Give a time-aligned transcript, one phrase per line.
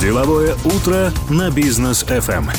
[0.00, 2.50] Деловое утро на бизнес FM.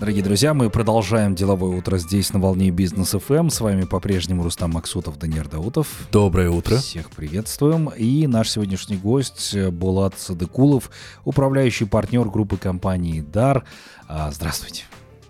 [0.00, 3.50] Дорогие друзья, мы продолжаем деловое утро здесь на волне бизнес FM.
[3.50, 5.88] С вами по-прежнему Рустам Максутов, Даниил Даутов.
[6.10, 6.76] Доброе утро.
[6.78, 7.88] Всех приветствуем.
[7.96, 10.90] И наш сегодняшний гость Булат Садыкулов,
[11.24, 13.64] управляющий партнер группы компании Дар.
[14.08, 14.84] А, здравствуйте.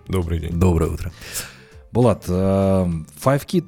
[0.08, 0.58] Добрый день.
[0.58, 1.12] Доброе утро.
[1.92, 2.88] Булат, э,
[3.22, 3.66] FiveKit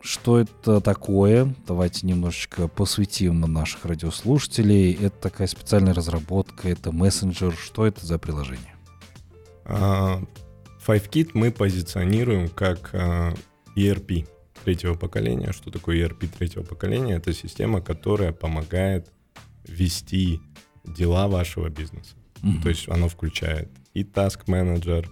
[0.00, 1.54] что это такое?
[1.66, 4.92] Давайте немножечко посвятим наших радиослушателей.
[4.92, 7.54] Это такая специальная разработка, это мессенджер.
[7.56, 8.74] Что это за приложение?
[9.64, 10.26] Uh,
[10.86, 13.38] FiveKit мы позиционируем как uh,
[13.76, 14.26] ERP
[14.64, 15.52] третьего поколения.
[15.52, 17.16] Что такое ERP третьего поколения?
[17.16, 19.12] Это система, которая помогает
[19.64, 20.40] вести
[20.84, 22.14] дела вашего бизнеса.
[22.42, 22.62] Mm-hmm.
[22.62, 25.06] То есть оно включает и Task Manager,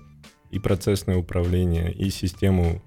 [0.51, 2.83] и процессное управление, и систему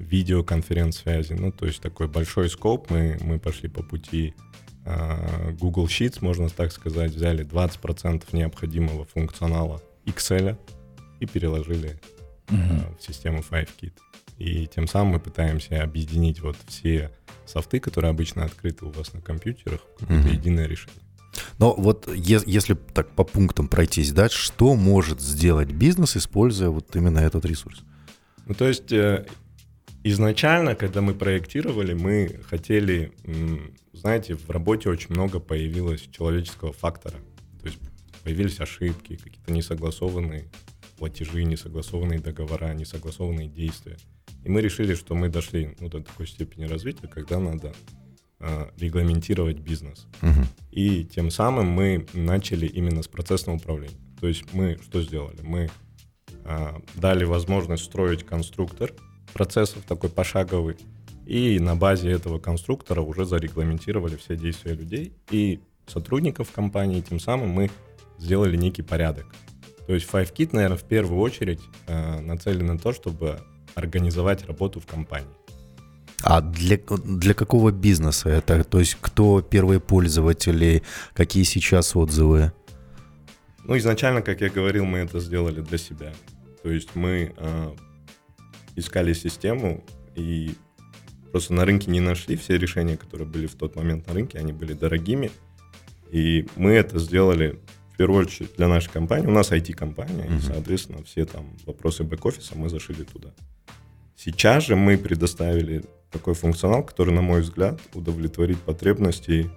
[0.00, 1.34] видеоконференц-связи.
[1.34, 2.90] Ну, то есть такой большой скоп.
[2.90, 4.34] Мы, мы пошли по пути
[4.84, 10.56] э, Google Sheets, можно так сказать, взяли 20% необходимого функционала Excel
[11.20, 12.00] и переложили
[12.48, 12.54] э,
[12.98, 13.92] в систему FiveKit.
[14.38, 17.10] И тем самым мы пытаемся объединить вот все
[17.44, 20.32] софты, которые обычно открыты у вас на компьютерах, в какое-то mm-hmm.
[20.32, 21.02] единое решение.
[21.58, 26.96] Но вот е- если так по пунктам пройтись, да, что может сделать бизнес, используя вот
[26.96, 27.82] именно этот ресурс?
[28.46, 29.26] Ну, то есть э,
[30.04, 33.12] изначально, когда мы проектировали, мы хотели,
[33.92, 37.16] знаете, в работе очень много появилось человеческого фактора.
[37.60, 37.78] То есть
[38.22, 40.50] появились ошибки, какие-то несогласованные
[40.98, 43.96] платежи, несогласованные договора, несогласованные действия.
[44.44, 47.72] И мы решили, что мы дошли ну, до такой степени развития, когда надо
[48.38, 50.06] э, регламентировать бизнес.
[50.22, 50.46] Угу.
[50.70, 53.98] И тем самым мы начали именно с процессного управления.
[54.20, 55.40] То есть мы что сделали?
[55.42, 55.70] Мы
[56.44, 58.92] э, дали возможность строить конструктор,
[59.32, 60.76] процессов такой пошаговый.
[61.26, 67.00] И на базе этого конструктора уже зарегламентировали все действия людей и сотрудников компании.
[67.00, 67.70] Тем самым мы
[68.18, 69.26] сделали некий порядок.
[69.86, 73.40] То есть FiveKit, наверное, в первую очередь э, нацелен на то, чтобы
[73.74, 75.28] организовать работу в компании.
[76.22, 78.62] А для, для какого бизнеса это?
[78.64, 80.82] То есть кто первые пользователи,
[81.14, 82.52] какие сейчас отзывы?
[83.64, 86.12] Ну, изначально, как я говорил, мы это сделали для себя.
[86.62, 87.70] То есть мы э,
[88.80, 90.54] искали систему и
[91.30, 94.52] просто на рынке не нашли все решения, которые были в тот момент на рынке, они
[94.52, 95.30] были дорогими.
[96.10, 97.60] И мы это сделали
[97.92, 99.28] в первую очередь для нашей компании.
[99.28, 100.38] У нас IT-компания, uh-huh.
[100.38, 103.32] и, соответственно, все там вопросы бэк-офиса мы зашили туда.
[104.16, 109.48] Сейчас же мы предоставили такой функционал, который, на мой взгляд, удовлетворит потребности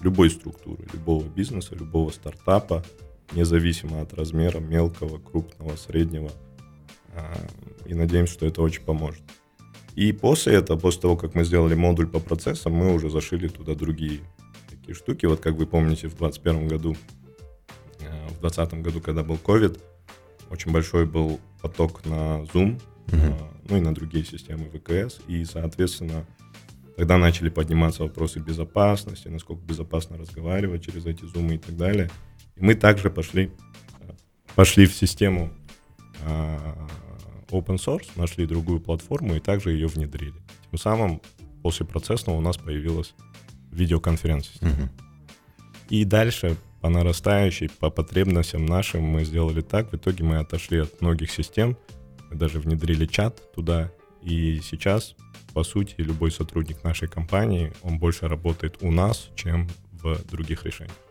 [0.00, 2.84] любой структуры, любого бизнеса, любого стартапа,
[3.32, 6.30] независимо от размера мелкого, крупного, среднего–
[7.84, 9.22] и надеемся, что это очень поможет.
[9.94, 13.74] И после этого, после того, как мы сделали модуль по процессам, мы уже зашили туда
[13.74, 14.20] другие
[14.68, 15.26] такие штуки.
[15.26, 16.96] Вот как вы помните, в 2021 году,
[18.00, 19.80] э, в 2020 году, когда был COVID,
[20.50, 23.34] очень большой был поток на Zoom, uh-huh.
[23.68, 25.18] ну и на другие системы ВКС.
[25.28, 26.26] И, соответственно,
[26.96, 32.10] тогда начали подниматься вопросы безопасности, насколько безопасно разговаривать через эти Zoom и так далее.
[32.56, 33.50] И мы также пошли,
[34.00, 34.12] э,
[34.54, 35.50] пошли в систему
[37.50, 40.34] open source, нашли другую платформу и также ее внедрили.
[40.70, 41.22] Тем самым
[41.62, 43.14] после процессного у нас появилась
[43.72, 44.68] видеоконференция.
[44.68, 44.88] Угу.
[45.90, 49.92] И дальше по нарастающей, по потребностям нашим мы сделали так.
[49.92, 51.76] В итоге мы отошли от многих систем,
[52.30, 53.92] мы даже внедрили чат туда.
[54.22, 55.14] И сейчас,
[55.54, 61.05] по сути, любой сотрудник нашей компании, он больше работает у нас, чем в других решениях.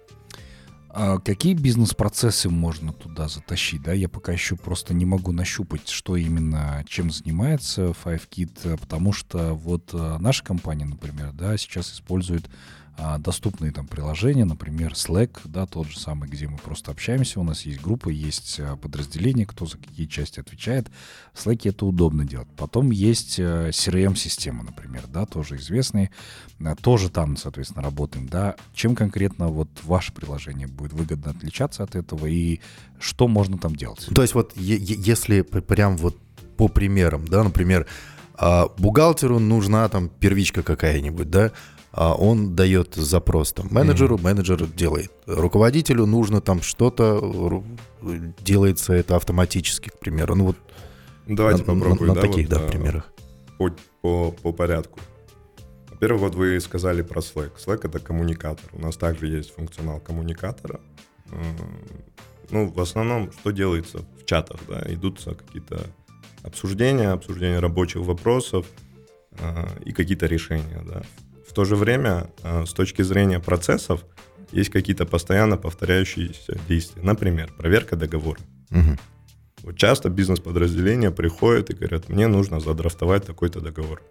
[0.98, 3.82] А какие бизнес-процессы можно туда затащить?
[3.82, 3.92] Да?
[3.92, 9.90] Я пока еще просто не могу нащупать, что именно, чем занимается FiveKit, потому что вот
[9.92, 12.50] э, наша компания, например, да, сейчас использует
[12.98, 17.44] а, доступные там приложения, например, Slack, да, тот же самый, где мы просто общаемся, у
[17.44, 20.88] нас есть группа, есть а, подразделение, кто за какие части отвечает.
[21.34, 22.48] В Slack это удобно делать.
[22.56, 26.10] Потом есть а, CRM-система, например, да, тоже известные,
[26.64, 28.56] а, тоже там, соответственно, работаем, да.
[28.74, 32.62] Чем конкретно вот ваше приложение будет выгодно отличаться от этого и
[33.00, 34.08] что можно там делать?
[34.16, 36.18] То есть вот если прям вот
[36.56, 37.88] по примерам, да, например,
[38.38, 41.52] а, бухгалтеру нужна там первичка какая-нибудь, да,
[41.96, 44.24] он дает запрос там менеджеру, mm-hmm.
[44.24, 45.12] менеджер делает.
[45.26, 47.64] Руководителю нужно там что-то,
[48.42, 50.36] делается это автоматически, к примеру.
[50.36, 50.58] Ну вот
[51.28, 52.08] Давайте на, попробуем.
[52.08, 53.12] На, на да, таких, вот, да, примерах.
[53.58, 53.72] По,
[54.02, 55.00] по, по порядку.
[55.90, 57.52] Во-первых, вот вы сказали про Slack.
[57.66, 58.70] Slack— это коммуникатор.
[58.74, 60.82] У нас также есть функционал коммуникатора.
[62.52, 65.82] Ну, в основном, что делается в чатах, да, идутся какие-то
[66.44, 68.68] обсуждения, обсуждения рабочих вопросов
[69.84, 71.02] и какие-то решения, да.
[71.48, 74.06] В то же время, э, с точки зрения процессов,
[74.52, 77.02] есть какие-то постоянно повторяющиеся действия.
[77.02, 78.40] Например, проверка договора.
[78.70, 78.98] Мгм.
[79.64, 84.02] Вот часто бизнес-подразделения приходят и говорят, мне нужно задрафтовать такой-то договор.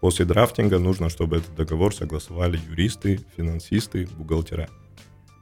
[0.00, 4.68] После драфтинга нужно, чтобы этот договор согласовали юристы, финансисты, бухгалтера.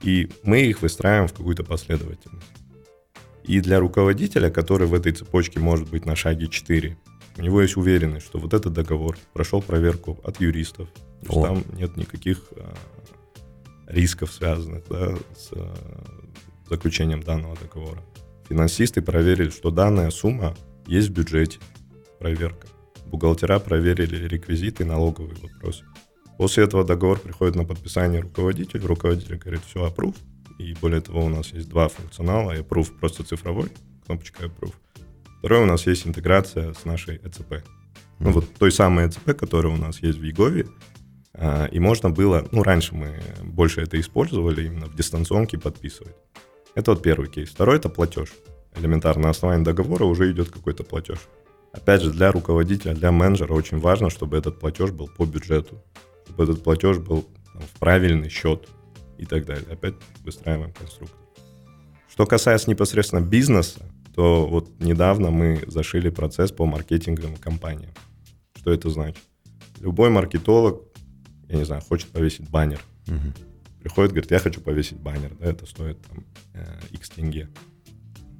[0.03, 2.47] И мы их выстраиваем в какую-то последовательность.
[3.45, 6.99] И для руководителя, который в этой цепочке может быть на шаге 4,
[7.39, 10.89] у него есть уверенность, что вот этот договор прошел проверку от юристов,
[11.23, 11.43] то есть О.
[11.43, 12.75] там нет никаких а,
[13.87, 15.75] рисков, связанных да, с а,
[16.69, 18.03] заключением данного договора.
[18.49, 20.57] Финансисты проверили, что данная сумма
[20.87, 21.59] есть в бюджете.
[22.19, 22.67] Проверка.
[23.07, 25.85] Бухгалтера проверили реквизиты, налоговые вопросы.
[26.39, 28.87] После этого договор приходит на подписание руководителю.
[28.87, 30.17] Руководитель говорит, все, approve.
[30.59, 32.57] И более того, у нас есть два функционала.
[32.57, 33.71] Approve просто цифровой,
[34.07, 34.75] кнопочка approve.
[35.39, 37.65] Второй у нас есть интеграция с нашей ЭЦП.
[38.19, 40.67] Ну вот той самой ЭЦП, которая у нас есть в Егове.
[41.35, 46.17] А, И можно было, ну раньше мы больше это использовали, именно в дистанционке подписывать.
[46.75, 47.51] Это вот первый кейс.
[47.51, 48.33] Второй это платеж.
[48.77, 51.19] Элементарно на основании договора уже идет какой-то платеж.
[51.73, 55.83] Опять же, для руководителя, для менеджера очень важно, чтобы этот платеж был по бюджету,
[56.27, 58.69] чтобы этот платеж был там, в правильный счет
[59.19, 59.67] и так далее.
[59.71, 61.19] Опять выстраиваем конструктор.
[62.11, 63.81] Что касается непосредственно бизнеса,
[64.15, 67.93] то вот недавно мы зашили процесс по маркетинговым кампаниям.
[68.57, 69.23] Что это значит?
[69.79, 70.88] Любой маркетолог,
[71.49, 72.81] я не знаю, хочет повесить баннер.
[73.07, 73.35] Мгм.
[73.81, 76.25] Приходит, говорит, я хочу повесить баннер, да, это стоит там
[76.55, 77.49] э, x тенге.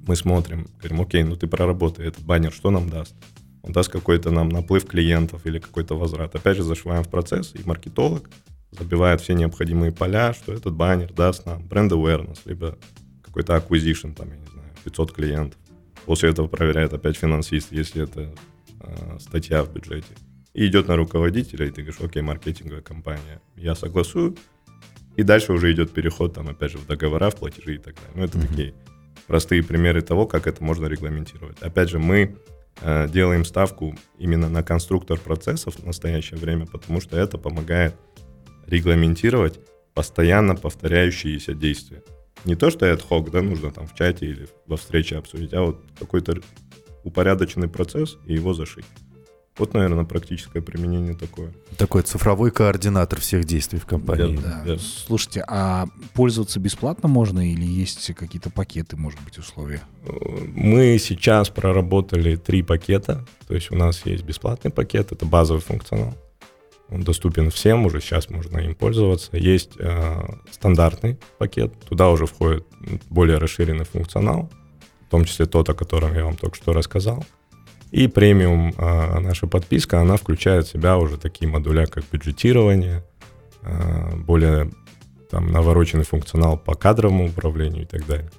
[0.05, 3.15] Мы смотрим, говорим, окей, ну ты проработай этот баннер, что нам даст?
[3.61, 6.35] Он даст какой-то нам наплыв клиентов или какой-то возврат.
[6.35, 8.29] Опять же, зашиваем в процесс, и маркетолог
[8.71, 12.77] забивает все необходимые поля, что этот баннер даст нам бренд awareness, либо
[13.23, 15.59] какой-то acquisition, там, я не знаю, 500 клиентов.
[16.05, 18.33] После этого проверяет опять финансист, если это
[18.79, 20.07] э, статья в бюджете.
[20.53, 24.35] И идет на руководителя, и ты говоришь, окей, маркетинговая компания, я согласую.
[25.15, 28.11] И дальше уже идет переход, там, опять же, в договора, в платежи и так далее.
[28.15, 28.47] Ну, это Мгм.
[28.47, 28.73] такие
[29.27, 31.61] простые примеры того, как это можно регламентировать.
[31.61, 32.35] Опять же, мы
[32.81, 37.93] э, делаем ставку именно на конструктор процессов в настоящее время, потому что это помогает
[38.67, 39.59] регламентировать
[39.93, 42.03] постоянно повторяющиеся действия.
[42.45, 45.61] Не то, что ad hoc, да, нужно там в чате или во встрече обсудить, а
[45.61, 46.39] вот какой-то
[47.03, 48.85] упорядоченный процесс и его зашить.
[49.59, 51.51] Вот, наверное, практическое применение такое.
[51.77, 54.31] Такой цифровой координатор всех действий в компании.
[54.31, 54.41] Верно.
[54.41, 54.63] Да.
[54.63, 54.81] Верно.
[54.81, 59.81] Слушайте, а пользоваться бесплатно можно или есть какие-то пакеты, может быть, условия?
[60.55, 63.25] Мы сейчас проработали три пакета.
[63.47, 66.15] То есть у нас есть бесплатный пакет, это базовый функционал.
[66.89, 69.35] Он доступен всем, уже сейчас можно им пользоваться.
[69.35, 70.21] Есть э,
[70.51, 72.65] стандартный пакет, туда уже входит
[73.09, 74.49] более расширенный функционал,
[75.07, 77.25] в том числе тот, о котором я вам только что рассказал.
[77.91, 83.03] И премиум э, наша подписка, она включает в себя уже такие модуля, как бюджетирование,
[83.63, 84.69] э, более
[85.31, 88.29] там навороченный функционал по кадровому управлению и так далее.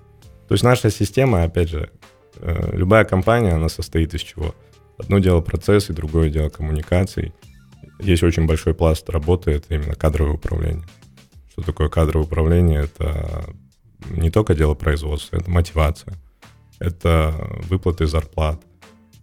[0.49, 1.91] То есть наша система, опять же,
[2.37, 4.55] э, любая компания, она состоит из чего?
[4.99, 7.33] Одно дело процессы, другое дело коммуникаций.
[7.99, 10.87] Есть очень большой пласт работы, это именно кадровое управление.
[11.51, 12.85] Что такое кадровое управление?
[12.85, 13.47] Это
[14.11, 16.15] не только дело производства, это мотивация,
[16.79, 17.35] это
[17.69, 18.61] выплаты зарплат,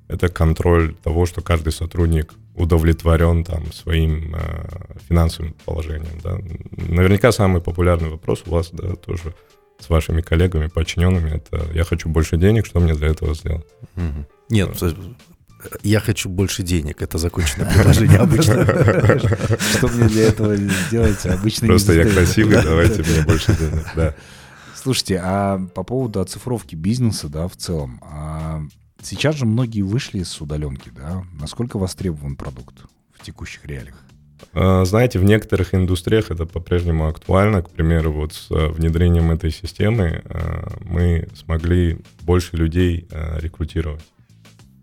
[0.07, 6.19] это контроль того, что каждый сотрудник удовлетворен там своим э, финансовым положением.
[6.23, 6.37] Да.
[6.71, 9.33] Наверняка самый популярный вопрос у вас, да, тоже
[9.79, 13.67] с вашими коллегами, подчиненными, это я хочу больше денег, что мне для этого сделать?
[13.95, 14.25] Мгм.
[14.49, 14.91] Нет, э,
[15.83, 17.01] я хочу больше денег.
[17.01, 18.65] Это законченное предложение обычно.
[19.77, 21.25] Что мне для этого сделать?
[21.25, 23.11] Обычно Просто я красивый, Да, давайте да.
[23.11, 23.85] мне больше денег.
[23.95, 24.15] Да.
[24.75, 28.61] Слушайте, а по поводу оцифровки бизнеса, да, в целом, а
[29.01, 31.23] сейчас же многие вышли с удаленки, да?
[31.39, 32.75] Насколько востребован продукт
[33.13, 33.95] в текущих реалиях?
[34.53, 37.61] А, Знаете, в некоторых индустриях это по-прежнему актуально.
[37.61, 44.03] К примеру, вот с э, внедрением этой системы э, мы смогли больше людей э, рекрутировать.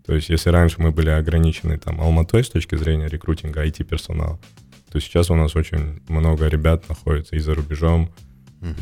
[0.05, 4.39] То есть, если раньше мы были ограничены там Алматой с точки зрения рекрутинга IT-персонала,
[4.91, 8.11] то сейчас у нас очень много ребят находится и за рубежом,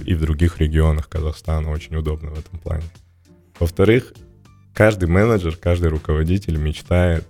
[0.05, 1.69] и в других регионах Казахстана.
[1.71, 2.83] Очень удобно в этом плане.
[3.59, 4.13] Во-вторых,
[4.73, 7.25] каждый менеджер, каждый руководитель мечтает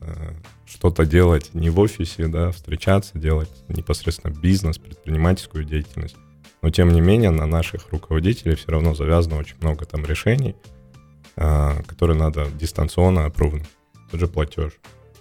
[0.00, 0.32] э,
[0.66, 6.16] что-то делать не в офисе, да, встречаться, делать непосредственно бизнес, предпринимательскую деятельность.
[6.60, 10.56] Но тем не менее на наших руководителей все равно завязано очень много там решений,
[11.36, 13.68] а, которые надо дистанционно опровнуть.
[14.10, 14.72] Тот же платеж,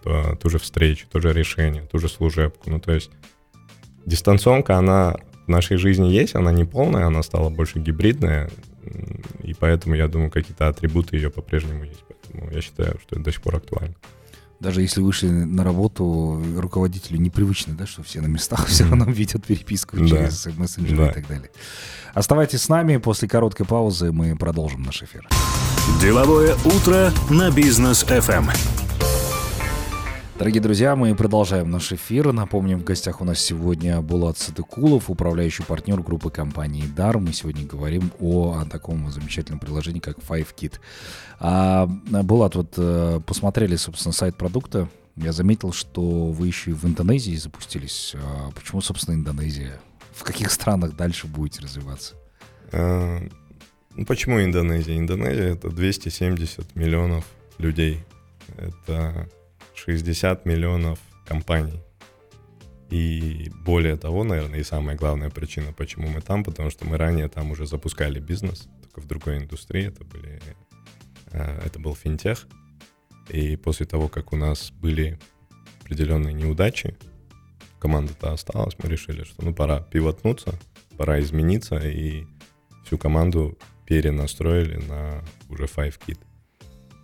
[0.04, 2.70] то- ту же встречу, то же решение, ту же служебку.
[2.70, 3.12] Ну, то есть
[4.06, 5.16] дистанционка, она
[5.46, 8.50] в нашей жизни есть, она не полная, она стала больше гибридная,
[9.44, 12.04] и поэтому, я думаю, какие-то атрибуты ее по-прежнему есть.
[12.08, 13.96] Поэтому я считаю, что это до сих пор актуально.
[14.60, 19.44] Даже если вышли на работу, руководители непривычны, да, что все на местах все равно видят
[19.46, 20.08] переписку Да.
[20.08, 21.10] через мессенджеры Да.
[21.10, 21.50] и так далее.
[22.14, 25.28] Оставайтесь с нами, после короткой паузы мы продолжим наш эфир.
[26.00, 28.81] Деловое утро на бизнес FM.
[30.38, 32.32] Дорогие друзья, мы продолжаем наш эфир.
[32.32, 37.20] Напомним, в гостях у нас сегодня Булат Садыкулов, управляющий партнер группы компании DAR.
[37.20, 40.80] Мы сегодня говорим о, о таком замечательном приложении, как FiveKit.
[41.40, 44.90] А, Булат, вот э, посмотрели, собственно, сайт продукта.
[45.16, 48.16] Я заметил, что вы еще и в Индонезии запустились.
[48.16, 49.80] А почему, собственно, Индонезия?
[50.14, 52.16] В каких странах дальше будете развиваться?
[52.72, 53.20] А,
[53.96, 54.98] ну, почему Индонезия?
[54.98, 57.26] Индонезия— это 270 миллионов
[57.60, 58.04] людей.
[58.58, 59.30] Это
[59.86, 61.82] 60 миллионов компаний.
[62.90, 67.30] И более того, наверное, и самая главная причина, почему мы там, потому что мы ранее
[67.30, 69.88] там уже запускали бизнес, только в другой индустрии.
[69.88, 70.42] Это, были,
[71.32, 72.48] э, это был финтех.
[73.30, 75.18] И после того, как у нас были
[75.82, 76.96] определенные неудачи,
[77.80, 80.54] команда-то осталась, мы решили, что ну пора пивотнуться,
[80.98, 82.26] пора измениться, и
[82.86, 86.20] всю команду перенастроили на уже FiveKit.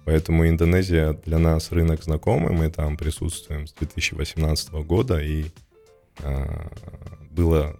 [0.07, 5.47] Поэтому Индонезия для нас рынок знакомый, мы там присутствуем с 2018 года, и
[6.19, 6.71] а,
[7.29, 7.77] было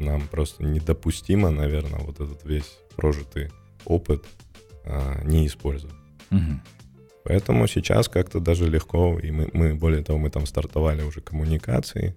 [0.00, 3.52] нам просто недопустимо, наверное, вот этот весь прожитый
[3.84, 4.24] опыт
[4.84, 5.94] а, не использовать.
[6.30, 6.60] Мгм.
[7.22, 12.16] Поэтому сейчас как-то даже легко, и мы, мы, более того, мы там стартовали уже коммуникации,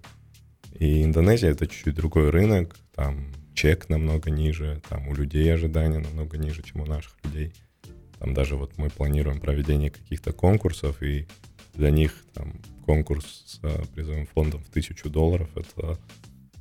[0.80, 6.38] и Индонезия это чуть-чуть другой рынок, там чек намного ниже, там у людей ожидания намного
[6.38, 7.52] ниже, чем у наших людей.
[8.24, 11.26] Там даже вот мы планируем проведение каких-то конкурсов, и
[11.74, 12.54] для них там
[12.86, 15.98] конкурс с э, призовым фондом в тысячу долларов— это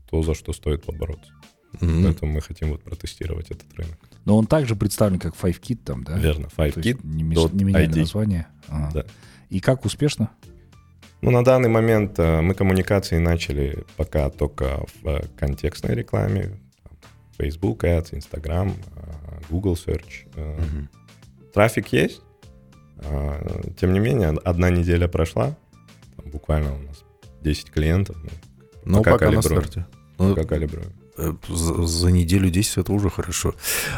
[0.10, 1.32] то, за что стоит побороться.
[1.80, 2.04] Мгм.
[2.04, 3.98] Поэтому мы хотим вот протестировать этот рынок.
[4.26, 6.18] Но он также представлен как FiveKit там, да?
[6.18, 7.00] Верно, FiveKit.
[7.02, 8.00] не, dot не меняли ID.
[8.00, 8.48] название.
[8.68, 8.92] Ага.
[8.94, 9.06] Да.
[9.50, 10.32] И как успешно?
[11.22, 16.60] Ну, на данный момент э, мы коммуникации начали пока только в э, контекстной рекламе.
[17.38, 18.74] Facebook Ads, Instagram,
[19.50, 20.28] Google Search.
[20.36, 20.90] Мгм.
[21.54, 22.22] Трафик есть.
[23.00, 23.40] а,
[23.80, 25.56] Тем не менее, одна неделя прошла.
[26.18, 27.04] Там буквально у нас
[27.42, 28.16] 10 клиентов.
[28.86, 29.86] ну, Пока пока, на старте.
[30.18, 30.92] Ну, Пока калибруем.
[31.18, 33.54] э, за, за неделю 10 это уже хорошо.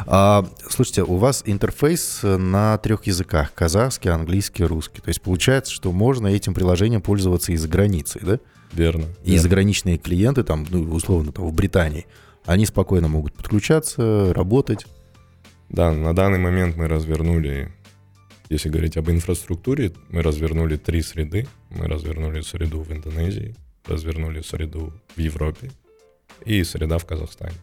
[0.05, 3.53] А, слушайте, у вас интерфейс э, на трех языках.
[3.53, 5.01] Казахский, английский, русский.
[5.01, 8.39] То есть получается, что можно этим приложением пользоваться и за границей, да?
[8.73, 9.05] Верно.
[9.23, 9.41] И верно.
[9.43, 12.05] заграничные клиенты, там, ну, условно, там, в Британии,
[12.45, 14.85] они спокойно могут подключаться, работать.
[15.69, 17.71] Да, на данный момент мы развернули,
[18.49, 21.47] если говорить об инфраструктуре, мы развернули три среды.
[21.69, 23.55] Мы развернули среду в Индонезии,
[23.85, 25.71] развернули среду в Европе
[26.45, 27.57] и среда в Казахстане.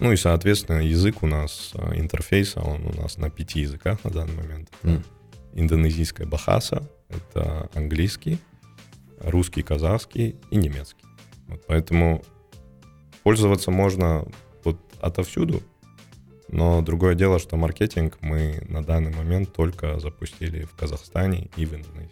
[0.00, 4.10] Ну и, соответственно, язык у нас, а, интерфейса, он у нас на пяти языках на
[4.10, 4.70] данный момент.
[4.84, 5.04] М.
[5.54, 8.38] Индонезийская бахаса, это английский,
[9.18, 11.04] русский, казахский и немецкий.
[11.48, 12.24] Вот поэтому
[13.24, 14.24] пользоваться можно
[14.62, 15.62] вот отовсюду,
[16.48, 21.74] но другое дело, что маркетинг мы на данный момент только запустили в Казахстане и в
[21.74, 22.10] Индонезии.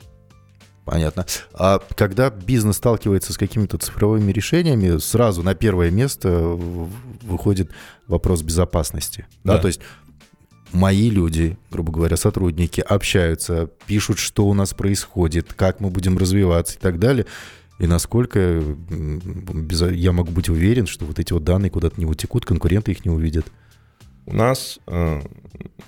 [0.85, 1.27] Понятно.
[1.53, 7.73] А когда бизнес сталкивается с какими-то цифровыми решениями, сразу на первое место выходит
[8.07, 9.27] вопрос безопасности.
[9.43, 9.63] Да, Да.
[9.63, 9.81] то есть
[10.73, 16.77] мои люди, грубо говоря, сотрудники общаются, пишут, что у нас происходит, как мы будем развиваться
[16.77, 17.27] и так далее.
[17.81, 18.63] И насколько
[19.91, 23.11] я могу быть уверен, что вот эти вот данные куда-то не утекут, конкуренты их не
[23.11, 23.47] увидят.
[24.27, 25.23] У нас э,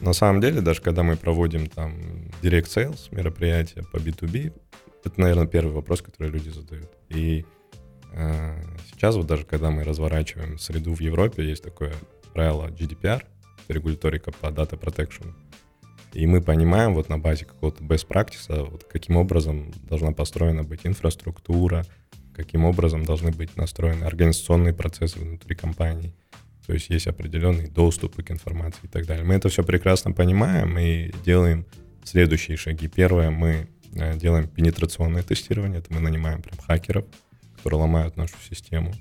[0.01, 1.95] на самом деле, даже когда мы проводим там
[2.41, 4.53] Direct Sales мероприятия по B2B,
[5.05, 6.89] это, наверное, первый вопрос, который люди задают.
[7.09, 7.45] И
[8.13, 11.95] э, сейчас вот даже когда мы разворачиваем среду в Европе, есть такое
[12.33, 13.25] правило GDPR,
[13.69, 15.35] регуляторика по Data Protection.
[16.13, 20.81] И мы понимаем вот на базе какого-то best practice, вот каким образом должна построена быть
[20.85, 21.85] инфраструктура,
[22.35, 26.15] каким образом должны быть настроены организационные процессы внутри компании.
[26.69, 29.25] То есть есть определенный доступ к информации и так далее.
[29.25, 31.65] Мы это все прекрасно понимаем и делаем
[32.05, 32.89] следующие шаги.
[32.89, 35.79] Первое, мы э, делаем пенетрационное тестирование.
[35.79, 37.07] Это мы нанимаем прям хакеров,
[37.57, 38.93] которые ломают нашу систему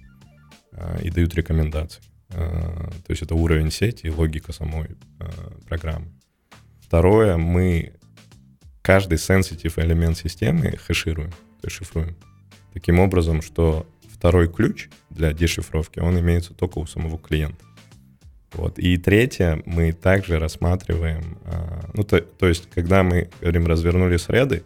[0.72, 2.02] э, и дают рекомендации.
[2.30, 4.96] Э, То есть это уровень сети и логика самой
[5.68, 6.08] программы.
[6.80, 7.96] Второе, мы
[8.82, 12.16] каждый sensitive элемент системы хэшируем, то есть шифруем.
[12.72, 13.86] Таким образом, что
[14.18, 17.64] второй ключ для дешифровки, он имеется только у самого клиента.
[18.54, 18.80] Вот.
[18.80, 24.64] И третье, мы также рассматриваем, а, ну, то, то есть, когда мы говорим развернули среды,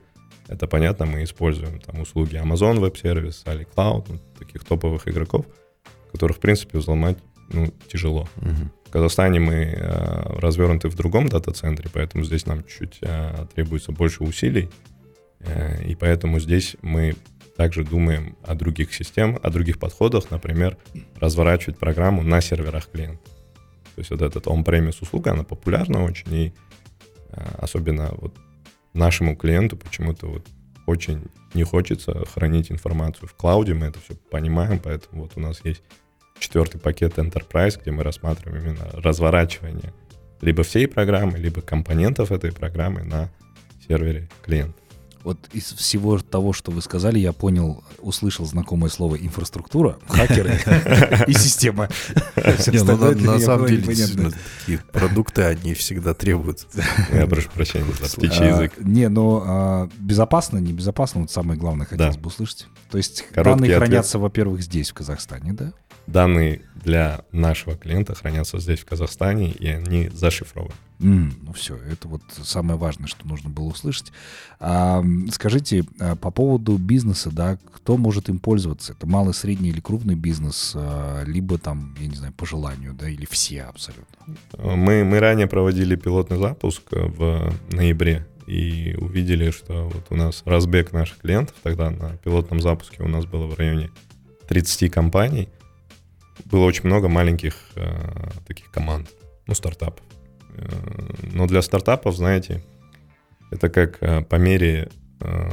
[0.47, 5.45] это понятно, мы используем там услуги Amazon Web Service, AliCloud, ну, таких топовых игроков,
[6.11, 7.17] которых, в принципе, взломать
[7.49, 8.27] ну, тяжело.
[8.35, 8.71] Мгм.
[8.85, 14.23] В Казахстане мы э, развернуты в другом дата-центре, поэтому здесь нам чуть-чуть э, требуется больше
[14.23, 14.69] усилий.
[15.39, 17.15] Э, и поэтому здесь мы
[17.55, 20.77] также думаем о других системах, о других подходах, например,
[21.15, 23.23] разворачивать программу на серверах клиента.
[23.95, 26.53] То есть вот этот on-premise услуга, она популярна очень, и
[27.29, 28.33] э, особенно вот
[28.93, 30.47] нашему клиенту почему-то вот
[30.87, 35.61] очень не хочется хранить информацию в клауде, мы это все понимаем, поэтому вот у нас
[35.63, 35.83] есть
[36.39, 39.93] четвертый пакет Enterprise, где мы рассматриваем именно разворачивание
[40.41, 43.29] либо всей программы, либо компонентов этой программы на
[43.87, 44.80] сервере клиента.
[45.23, 50.59] Вот из всего того, что вы сказали, я понял, услышал знакомое слово инфраструктура, хакеры
[51.27, 51.89] и система.
[52.35, 56.67] Ну, на самом деле, такие продукты, они всегда требуют.
[57.13, 58.73] Я прошу прощения за птичий а, язык.
[58.79, 62.67] Не, но а, безопасно, не безопасно, вот самое главное хотелось бы услышать.
[62.89, 65.73] То есть данные хранятся, во-первых, здесь, в Казахстане, да?
[66.11, 70.73] Данные для нашего клиента хранятся здесь, в Казахстане, и они зашифрованы.
[70.99, 74.11] Mm, ну все, это вот самое важное, что нужно было услышать.
[74.59, 78.93] А, скажите, а, по поводу бизнеса, да, кто может им пользоваться?
[78.93, 83.09] Это малый, средний или крупный бизнес, а, либо там, я не знаю, по желанию, да,
[83.09, 84.05] или все абсолютно?
[84.57, 90.93] Мы, мы ранее проводили пилотный запуск в ноябре и увидели, что вот у нас разбег
[90.93, 93.89] наших клиентов, тогда на пилотном запуске у нас было в районе
[94.47, 95.49] 30 компаний–
[96.51, 99.09] было очень много маленьких э, таких команд,
[99.47, 100.05] ну, стартапов.
[100.55, 100.67] Э,
[101.33, 102.63] но для стартапов, знаете,
[103.51, 104.89] это как э, по мере
[105.21, 105.49] э,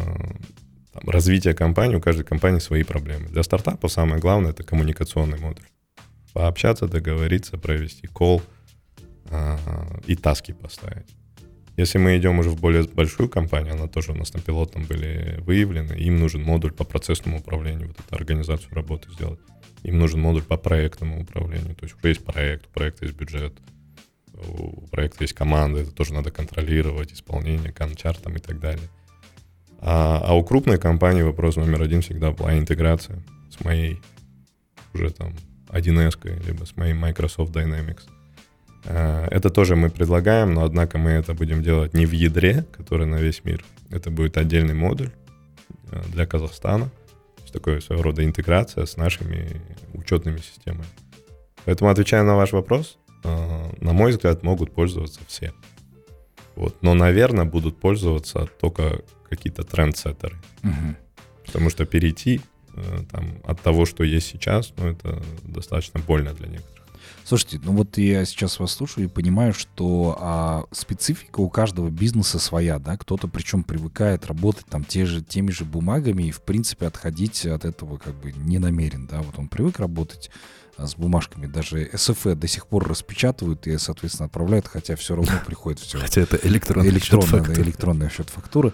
[0.93, 3.29] там, развития компании, у каждой компании свои проблемы.
[3.29, 5.65] Для стартапа самое главное— это коммуникационный модуль.
[6.33, 8.43] Пообщаться, договориться, провести кол
[9.31, 9.57] э,
[10.07, 11.18] и таски поставить.
[11.79, 15.39] Если мы идем уже в более большую компанию, она тоже у нас на пилотном были
[15.43, 19.39] выявлены, им нужен модуль по процессному управлению, вот эту организацию работы сделать.
[19.85, 21.77] Им нужен модуль по проектному управлению.
[21.77, 23.57] То есть уже есть проект, у проекта есть бюджет,
[24.35, 28.89] у проекта есть команда, это тоже надо контролировать, исполнение, канчартом и так далее.
[29.79, 33.23] А, а у крупной компании вопрос номер один всегда была интеграция
[33.57, 34.01] с моей
[34.95, 35.33] уже там
[35.69, 38.03] 1С, либо с моей Microsoft Dynamics.
[38.85, 43.07] А, это тоже мы предлагаем, но однако мы это будем делать не в ядре, который
[43.07, 43.65] на весь мир.
[43.91, 45.11] Это будет отдельный модуль
[45.91, 46.91] а, для Казахстана
[47.51, 49.61] такое своего рода интеграция с нашими
[49.95, 50.87] учетными системами.
[51.65, 55.53] Поэтому, отвечая на ваш вопрос, э, на мой взгляд, могут пользоваться все.
[56.57, 56.77] Вот.
[56.83, 60.37] Но, наверное, будут пользоваться только какие-то трендсеттеры.
[60.65, 60.97] Угу.
[61.47, 62.41] Потому что перейти
[62.75, 66.78] э, там, от того, что есть сейчас, ну, это достаточно больно для некоторых.
[67.29, 72.39] Слушайте, ну вот я сейчас вас слушаю и понимаю, что а, специфика у каждого бизнеса
[72.39, 76.87] своя, да, кто-то причем привыкает работать там те же, теми же бумагами и, в принципе,
[76.87, 80.31] отходить от этого как бы не намерен, да, вот он привык работать
[80.79, 85.33] а, с бумажками, даже СФ до сих пор распечатывают и, соответственно, отправляют, хотя все равно
[85.47, 85.99] приходит все.
[85.99, 87.63] Хотя это электронный электронная, счет фактуры.
[87.63, 88.73] электронный счет фактуры.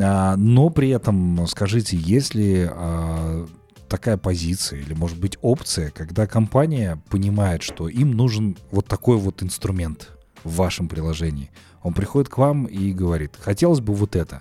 [0.00, 3.46] А, но при этом, скажите, если а,
[3.92, 9.42] такая позиция или, может быть, опция, когда компания понимает, что им нужен вот такой вот
[9.42, 10.12] инструмент
[10.44, 11.50] в вашем приложении.
[11.82, 14.40] Он приходит к вам и говорит, хотелось бы вот это.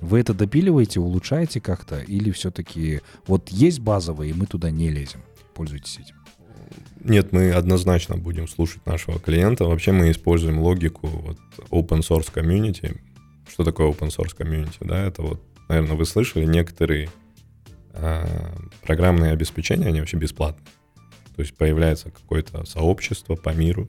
[0.00, 5.20] Вы это допиливаете, улучшаете как-то, или все-таки вот есть базовое, и мы туда не лезем?
[5.52, 6.14] Пользуйтесь этим.
[7.00, 9.64] Нет, мы однозначно будем слушать нашего клиента.
[9.64, 11.38] Вообще мы используем логику вот
[11.70, 13.00] open source community.
[13.50, 14.76] Что такое open source community?
[14.78, 17.08] Да, это вот, наверное, вы слышали, некоторые
[18.82, 20.66] программные обеспечения, они вообще бесплатные.
[21.36, 23.88] То есть появляется какое-то сообщество по миру,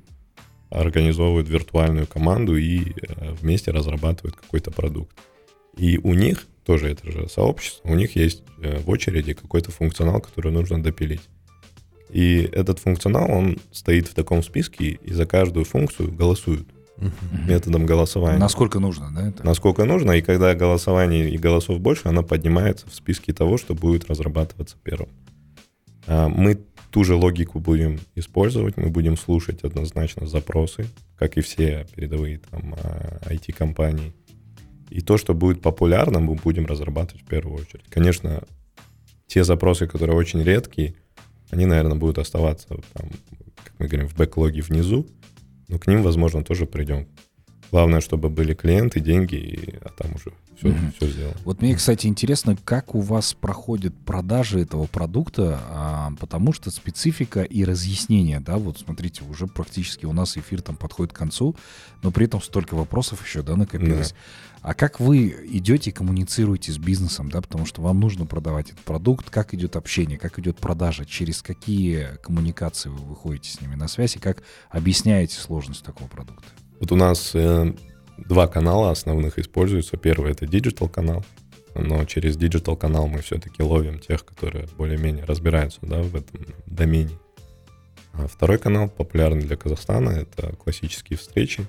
[0.70, 5.16] организовывают виртуальную команду и э, вместе разрабатывают какой-то продукт.
[5.78, 10.20] И у них, тоже это же сообщество, у них есть э, в очереди какой-то функционал,
[10.20, 11.22] который нужно допилить.
[12.10, 16.68] И этот функционал, он стоит в таком списке, и за каждую функцию голосуют
[17.48, 18.40] методом голосования.
[18.40, 19.28] Насколько нужно, да?
[19.28, 19.46] Это?
[19.46, 24.10] Насколько нужно, и когда голосование и голосов больше, она поднимается в списке того, что будет
[24.10, 25.10] разрабатываться первым.
[26.08, 26.60] А, мы
[26.92, 30.86] ту же логику будем использовать, мы будем слушать однозначно запросы,
[31.18, 32.76] как и все передовые там
[33.26, 34.14] IT-компании.
[34.16, 34.24] А,
[34.94, 37.86] и то, что будет популярно, мы будем разрабатывать в первую очередь.
[37.90, 38.44] Конечно,
[39.26, 40.94] те запросы, которые очень редкие,
[41.50, 43.10] они, наверное, будут оставаться, там,
[43.64, 45.08] как мы говорим, в бэклоге внизу,
[45.68, 47.08] но к ним, возможно, тоже придем.
[47.72, 50.32] Главное, чтобы были клиенты, деньги, а там уже
[50.64, 50.92] все, угу.
[50.96, 51.36] все сделано.
[51.44, 57.44] Вот мне, кстати, интересно, как у вас проходят продажи этого продукта, а, потому что специфика
[57.44, 61.56] и разъяснение, да, вот смотрите, уже практически у нас эфир там подходит к концу,
[62.02, 64.12] но при этом столько вопросов еще, да, накопилось.
[64.12, 64.18] Да.
[64.64, 68.80] А как вы идете и коммуницируете с бизнесом, да, потому что вам нужно продавать этот
[68.80, 73.90] продукт, как идет общение, как идет продажа, через какие коммуникации вы выходите с ними на
[73.90, 76.46] связь и как объясняете сложность такого продукта?
[76.80, 77.74] Вот у нас э,
[78.28, 79.98] два канала основных используются.
[79.98, 81.26] Первый это digital канал,
[81.76, 87.18] но через digital канал мы все-таки ловим тех, которые более-менее разбираются да, в этом домене.
[88.14, 91.66] А второй канал, популярный для Казахстана, это классические встречи.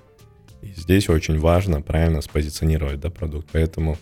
[0.60, 3.48] И здесь очень важно правильно спозиционировать да, продукт.
[3.52, 3.96] Поэтому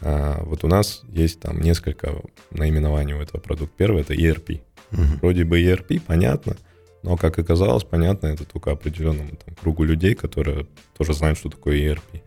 [0.00, 3.74] а, вот у нас есть там несколько наименований у этого продукта.
[3.76, 4.62] Первый— это ERP.
[4.92, 5.02] Угу.
[5.20, 6.56] Вроде бы ERP, понятно,
[7.02, 11.76] но, как оказалось, понятно это только определенному там, кругу людей, которые тоже знают, что такое
[11.76, 12.22] ERP.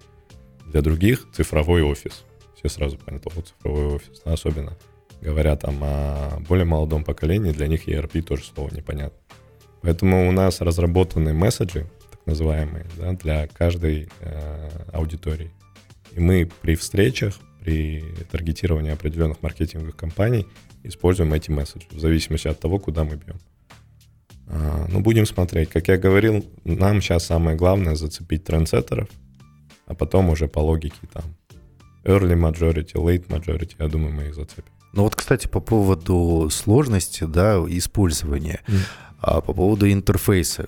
[0.68, 2.24] Для других— цифровой офис.
[2.56, 4.22] Все сразу понятно, о, цифровой офис.
[4.24, 4.78] Да, особенно
[5.22, 9.18] говоря там о более молодом поколении, для них ERP тоже слово непонятно.
[9.82, 15.52] Поэтому у нас разработаны месседжи, так называемые, да, для каждой э, аудитории.
[16.14, 20.48] И мы при встречах, при таргетировании определенных маркетинговых компаний
[20.84, 23.40] используем эти месседжи в зависимости от того, куда мы бьем.
[24.54, 25.70] А, ну, будем смотреть.
[25.70, 29.08] Как я говорил, нам сейчас самое главное зацепить трендсеттеров,
[29.88, 31.24] а потом уже по логике там
[32.04, 34.74] early majority, late majority, я думаю, мы их зацепим.
[34.94, 38.80] Ну вот, кстати, по поводу сложности, да, использования, mm.
[39.20, 40.68] а по поводу интерфейса.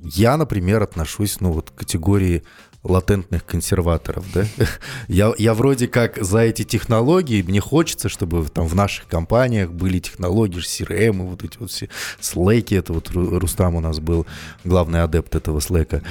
[0.00, 2.44] Я, например, отношусь, ну вот, к категории
[2.84, 4.44] латентных консерваторов, да?
[5.08, 9.98] Я, я вроде как за эти технологии, мне хочется, чтобы там в наших компаниях были
[9.98, 11.88] технологии, CRM, вот эти вот все
[12.20, 14.26] слэки, это вот Рустам у нас был
[14.64, 16.02] главный адепт этого слэка.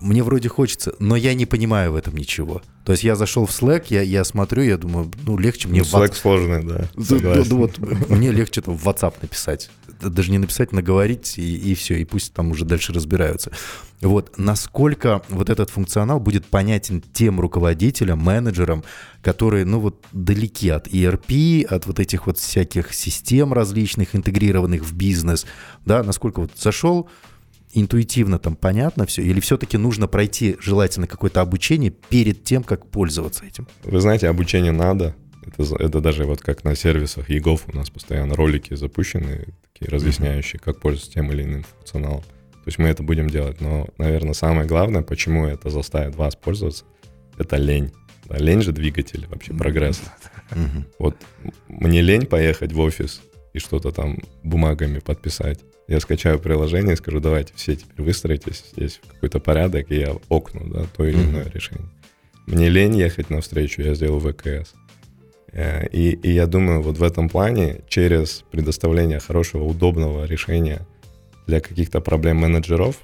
[0.00, 2.62] Мне вроде хочется, но я не понимаю в этом ничего.
[2.84, 5.80] То есть я зашел в Slack, я, я смотрю, я думаю, ну легче мне...
[5.80, 6.16] Ну, Slack в...
[6.16, 6.88] сложный, да.
[6.94, 7.78] Вот,
[8.10, 9.70] мне легче там, в WhatsApp написать.
[10.00, 13.52] Даже не написать, наговорить, и, и все, и пусть там уже дальше разбираются.
[14.02, 18.84] Вот насколько вот этот функционал будет понятен тем руководителям, менеджерам,
[19.22, 24.94] которые, ну вот, далеки от ERP, от вот этих вот всяких систем различных, интегрированных в
[24.94, 25.46] бизнес,
[25.86, 27.08] да, насколько вот зашел,
[27.74, 33.44] интуитивно там понятно все, или все-таки нужно пройти желательно какое-то обучение перед тем, как пользоваться
[33.44, 33.66] этим?
[33.82, 35.14] Вы знаете, обучение надо.
[35.46, 40.58] Это, это даже вот как на сервисах ЕГОВ у нас постоянно ролики запущены, такие разъясняющие,
[40.58, 42.22] как пользоваться тем или иным функционалом.
[42.22, 43.60] То есть мы это будем делать.
[43.60, 46.84] Но, наверное, самое главное, почему это заставит вас пользоваться,
[47.36, 47.92] это лень.
[48.26, 50.14] Да, лень же двигатель вообще прогресса.
[50.98, 51.16] Вот
[51.68, 53.20] мне лень поехать в офис
[53.52, 55.60] и что-то там бумагами подписать.
[55.86, 60.16] Я скачаю приложение и скажу, давайте все теперь выстроитесь здесь в какой-то порядок, и я
[60.30, 61.88] окну, да, то или иное решение.
[62.46, 64.74] Мне лень ехать навстречу, я сделал ВКС.
[65.52, 70.86] Э, и, и я думаю, вот в этом плане, через предоставление хорошего, удобного решения
[71.46, 72.96] для каких-то проблем менеджеров,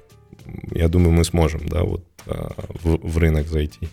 [0.72, 3.88] я думаю, мы сможем, да, вот а, в, в рынок зайти.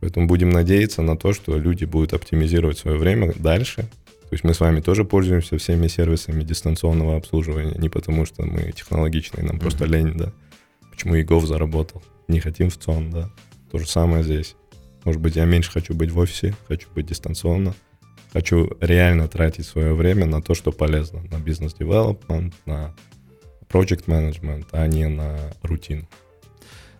[0.00, 3.88] Поэтому будем надеяться на то, что люди будут оптимизировать свое время дальше.
[4.28, 8.72] То есть мы с вами тоже пользуемся всеми сервисами дистанционного обслуживания, не потому что мы
[8.72, 9.60] технологичные, нам mm-hmm.
[9.60, 10.32] просто лень, да.
[10.90, 12.02] Почему ЕГОВ заработал?
[12.28, 13.30] Не хотим в ЦОН, да.
[13.72, 14.54] То же самое здесь.
[15.04, 17.74] Может быть, я меньше хочу быть в офисе, хочу быть дистанционно,
[18.30, 22.94] хочу реально тратить свое время на то, что полезно, на бизнес-девелопмент, на
[23.70, 26.06] project management, а не на рутину.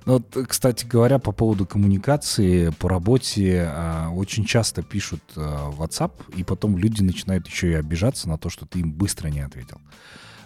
[0.06, 6.12] Ну, вот, кстати говоря, по поводу коммуникации по работе а, очень часто пишут а, WhatsApp,
[6.36, 9.80] и потом люди начинают еще и обижаться на то, что ты им быстро не ответил.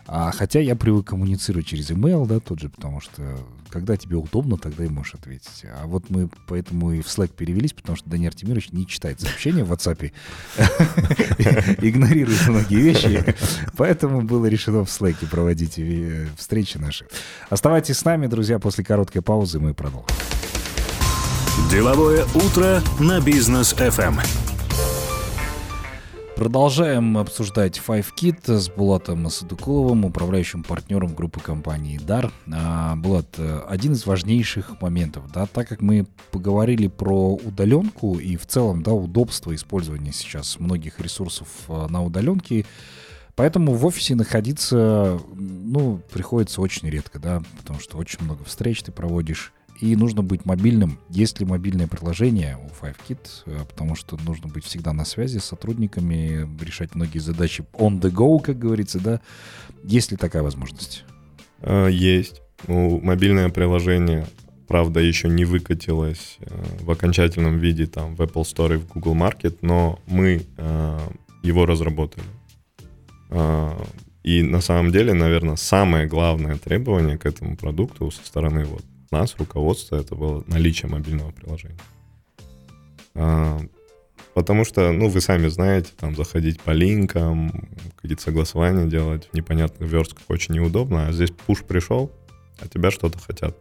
[0.07, 3.39] А, хотя я привык коммуницировать через email, да, тот же, потому что
[3.71, 5.65] когда тебе удобно, тогда и можешь ответить.
[5.65, 9.65] А вот мы поэтому и в Slack перевелись, потому что Даниил Артемирович не читает сообщения
[9.65, 10.13] в WhatsApp,
[11.81, 13.35] игнорирует многие вещи,
[13.77, 17.07] поэтому было решено в Slack проводить э, встречи наши.
[17.49, 20.09] Оставайтесь с нами, друзья, после короткой паузы мы продолжим.
[21.71, 24.42] Деловое утро на бизнес FM.
[26.37, 32.33] Продолжаем обсуждать FiveKit с Булатом Садукуловым, управляющим партнером группы компании DAR.
[32.51, 38.37] А, Булат, э, один из важнейших моментов, да, так как мы поговорили про удаленку и
[38.37, 42.65] в целом, да, удобство использования сейчас многих ресурсов э, на удаленке,
[43.35, 48.93] Поэтому в офисе находиться, ну, приходится очень редко, да, потому что очень много встреч ты
[48.93, 51.01] проводишь и нужно быть мобильным.
[51.11, 55.45] Есть ли мобильное приложение у FiveKit, э, потому что нужно быть всегда на связи с
[55.45, 59.21] сотрудниками, решать многие задачи on the go, как говорится, да?
[59.83, 61.05] Есть ли такая возможность?
[61.63, 62.43] А, есть.
[62.69, 64.29] Ну, мобильное приложение,
[64.69, 69.17] правда, еще не выкатилось э, в окончательном виде там в Apple Store и в Google
[69.17, 70.99] Market, но мы э,
[71.43, 72.25] его разработали.
[74.23, 79.37] И на самом деле, наверное, самое главное требование к этому продукту со стороны вот нас,
[79.39, 81.79] руководства, это было наличие мобильного приложения.
[83.15, 83.61] А,
[84.35, 87.69] потому что, ну, вы сами знаете, там заходить по линкам,
[88.01, 92.11] какие-то согласования делать в непонятных верстках очень неудобно, а здесь пуш пришел,
[92.59, 93.57] а тебя что-то хотят.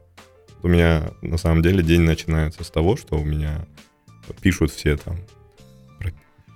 [0.63, 3.65] У меня на самом деле день начинается с того, что у меня
[4.41, 5.17] пишут все там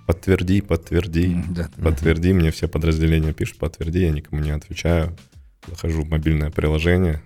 [0.06, 1.68] подтверди, подтверди, Да.
[1.82, 5.16] подтверди, мне все подразделения пишут, подтверди, я никому не отвечаю.
[5.66, 7.22] Захожу в мобильное приложение,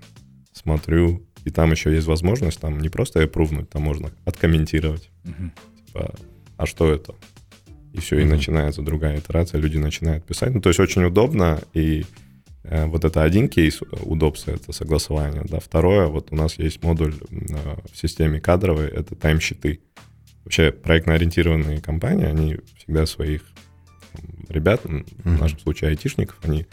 [0.55, 5.53] смотрю, и там еще есть возможность, там не просто опрувнуть, там можно откомментировать, Мгм.
[5.87, 6.15] типа,
[6.57, 7.15] а что это?
[7.93, 8.31] И все, и Мгм.
[8.31, 10.55] начинается другая итерация, люди начинают писать.
[10.55, 12.05] Ну, то есть очень удобно, и
[12.63, 15.59] э, вот это один кейс удобства, это согласование, да.
[15.61, 19.81] Второе, вот у нас есть модуль э, в системе кадровой, это тайм-щиты.
[20.45, 23.43] Вообще проектно-ориентированные компании, они всегда своих
[24.49, 26.67] ребят, м, в нашем случае айтишников, они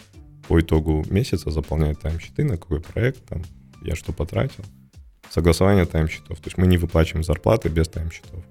[0.48, 3.42] по итогу месяца заполняют тайм-щиты, на какой проект, там,
[3.82, 4.64] я что потратил.
[5.30, 6.40] Согласование тайм-щитов.
[6.40, 8.44] То есть мы не выплачиваем зарплаты без тайм-щитов.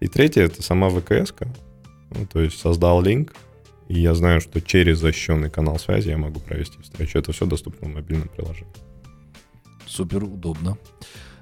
[0.00, 1.48] И третье— это сама ВКС-ка.
[2.10, 3.34] Ну, то есть создал линк,
[3.88, 7.18] и я знаю, что через защищенный канал связи я могу провести встречу.
[7.18, 8.72] Это все доступно в мобильном приложении.
[9.86, 10.76] Супер удобно.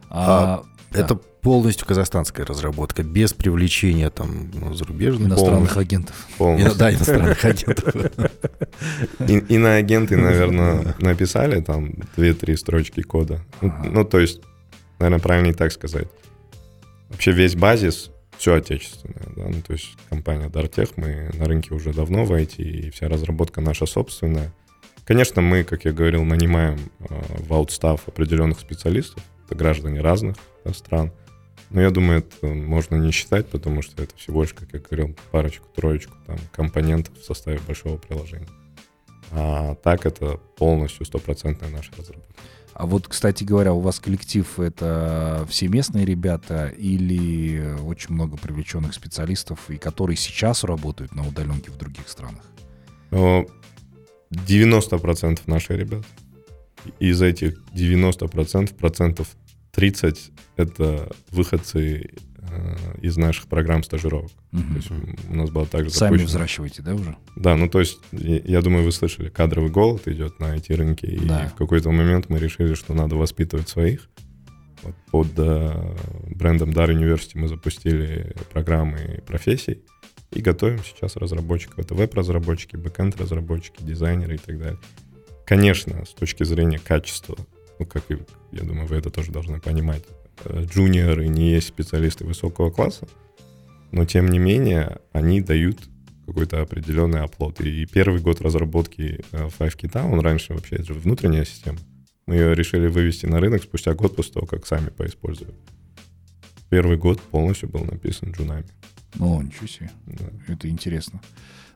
[0.08, 0.62] А, да,
[1.00, 5.28] Это полностью казахстанская разработка, без привлечения там ну, зарубежных.
[5.28, 6.04] иностранных полностью.
[6.38, 6.72] Полностью.
[6.72, 6.78] агентов.
[6.78, 7.94] Да, иностранных агентов.
[9.28, 13.44] И, и на агенты, наверное, написали там 2-3 строчки кода.
[13.60, 13.90] Ну, Ага.
[13.90, 14.40] ну, то есть,
[14.98, 16.08] наверное, правильнее так сказать.
[17.10, 19.26] Вообще весь базис все отечественное.
[19.36, 19.44] Да?
[19.48, 23.60] Ну, то есть компания Dartech, мы на рынке уже давно в IT, и вся разработка
[23.60, 24.52] наша собственная.
[25.04, 27.04] Конечно, мы, как я говорил, нанимаем э,
[27.38, 31.12] в аутстав определенных специалистов, это граждане разных да, стран.
[31.70, 35.16] Но я думаю, это можно не считать, потому что это всего лишь, как я говорил,
[35.32, 38.48] парочку-троечку там, компонентов в составе большого приложения.
[39.32, 42.32] А так это полностью стопроцентная наша разработка.
[42.72, 48.92] А вот, кстати говоря, у вас коллектив это все местные ребята или очень много привлеченных
[48.92, 52.42] специалистов, и которые сейчас работают на удаленке в других странах?
[53.10, 53.46] Но
[54.30, 56.04] 90% наших ребят.
[56.98, 59.28] Из этих 90% процентов
[59.72, 62.10] 30 это выходцы
[62.48, 64.30] э, из наших программ стажировок.
[64.52, 64.68] Мгм.
[64.70, 64.90] То есть
[65.30, 67.16] у нас было также Сами запущено- взращиваете, да, уже?
[67.36, 71.48] Да, ну то есть, я думаю, вы слышали, кадровый голод идет на IT-рынке, и Да.
[71.48, 74.08] в какой-то момент мы решили, что надо воспитывать своих.
[74.82, 75.96] Вот под э,
[76.30, 79.82] брендом Dar University мы запустили программы профессий
[80.32, 81.78] и готовим сейчас разработчиков.
[81.78, 84.78] Это веб-разработчики, бэкэнд-разработчики, дизайнеры и так далее.
[85.46, 87.36] Конечно, с точки зрения качества,
[87.78, 88.18] ну, как и,
[88.50, 90.02] я думаю, вы это тоже должны понимать,
[90.44, 93.06] э, джуниоры не есть специалисты высокого класса,
[93.92, 95.78] но тем не менее они дают
[96.26, 97.60] какой-то определенный оплот.
[97.60, 101.78] И первый год разработки э, Five Kit, он раньше вообще это же внутренняя система.
[102.26, 105.54] Мы ее решили вывести на рынок спустя год после того, как сами поиспользовали.
[106.68, 108.66] Первый год полностью был написан джунами.
[109.20, 109.90] О, ничего себе.
[110.06, 110.24] Да.
[110.48, 111.20] Это интересно.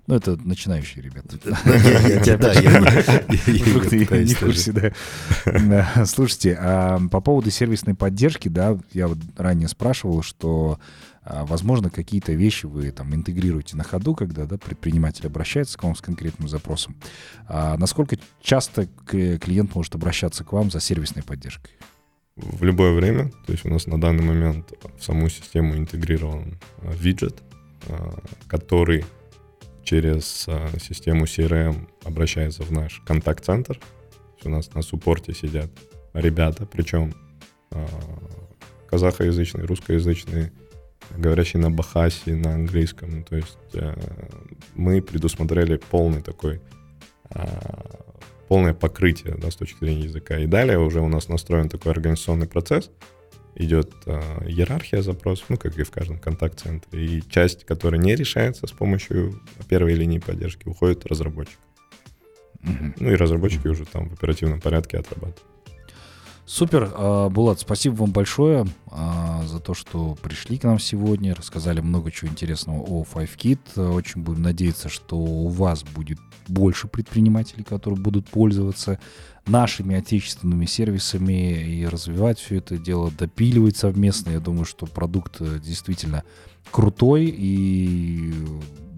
[0.06, 1.38] Ну, это начинающие ребята.
[1.44, 2.80] Я тебя- да, я-
[4.24, 6.04] не в курсе, да.
[6.06, 10.80] Слушайте, а по поводу сервисной поддержки, да, я вот ранее спрашивал, что,
[11.22, 15.94] а, возможно, какие-то вещи вы там интегрируете на ходу, когда да, предприниматель обращается к вам
[15.94, 16.96] с конкретным запросом.
[17.46, 21.72] А насколько часто клиент может обращаться к вам за сервисной поддержкой?
[22.36, 27.42] В любое время, то есть у нас на данный момент в саму систему интегрирован виджет,
[28.46, 29.04] который
[29.84, 33.78] через э, систему CRM обращается в наш контакт-центр.
[34.44, 35.70] У нас на суппорте сидят
[36.14, 37.14] ребята, причем
[37.70, 37.86] э,
[38.88, 40.52] казахоязычные, русскоязычные,
[41.16, 43.24] говорящие на бахасе, на английском.
[43.24, 43.94] То есть э,
[44.74, 46.60] мы предусмотрели полный такой
[47.32, 48.00] а,
[48.48, 50.38] полное покрытие да, с точки зрения языка.
[50.38, 52.90] И далее уже у нас настроен такой организационный процесс.
[53.60, 57.04] Идет а, иерархия запросов, ну, как и в каждом контакт-центре.
[57.04, 61.58] И часть, которая не решается с помощью первой линии поддержки, уходит разработчик.
[62.62, 62.94] Мгм.
[62.98, 65.49] Ну и разработчики уже там в оперативном порядке отрабатывают.
[66.52, 71.80] Супер, А, Булат, спасибо вам большое а, за то, что пришли к нам сегодня, рассказали
[71.80, 73.80] много чего интересного о FiveKit.
[73.94, 78.98] Очень будем надеяться, что у вас будет больше предпринимателей, которые будут пользоваться
[79.46, 84.30] нашими отечественными сервисами и развивать все это дело, допиливать совместно.
[84.30, 86.24] Я думаю, что продукт э, действительно
[86.72, 88.34] крутой и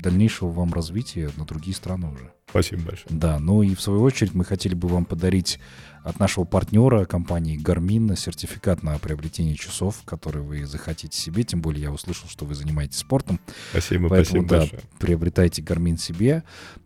[0.03, 2.33] дальнейшего вам развития на другие страны уже.
[2.51, 3.07] Спасибо большое.
[3.09, 5.59] Да, ну и в свою очередь мы хотели бы вам подарить
[6.05, 11.45] от нашего партнера компании Garmin сертификат на приобретение часов, которые вы захотите себе.
[11.45, 13.41] Тем более я услышал, что вы занимаетесь спортом.
[13.71, 14.83] Спасибо, Поэтому, спасибо да, большое.
[14.99, 16.43] приобретайте Garmin себе,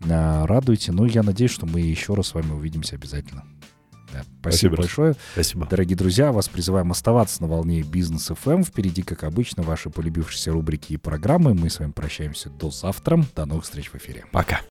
[0.08, 0.92] а, радуйте.
[0.92, 3.44] Ну, я надеюсь, что мы еще раз с вами увидимся обязательно.
[4.12, 4.76] Да, спасибо, Спасибо.
[4.76, 5.14] большое.
[5.32, 5.66] Спасибо.
[5.66, 8.64] Дорогие друзья, вас призываем оставаться на волне бизнес FM.
[8.64, 11.54] Впереди, как обычно, ваши полюбившиеся рубрики и программы.
[11.54, 13.24] Мы с вами прощаемся до завтра.
[13.34, 14.24] До новых встреч в эфире.
[14.32, 14.60] Пока.